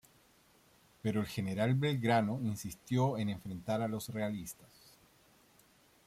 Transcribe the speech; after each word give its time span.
Pero 1.03 1.21
el 1.21 1.27
general 1.27 1.75
Belgrano 1.75 2.39
insistió 2.41 3.19
en 3.19 3.29
enfrentar 3.29 3.83
a 3.83 3.87
los 3.87 4.09
realistas. 4.09 4.97